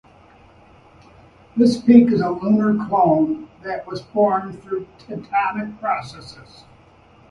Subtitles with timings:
[1.55, 6.63] This peak is a lunar cone that was formed through tectonic processes.